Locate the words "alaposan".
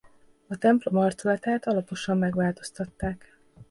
1.67-2.17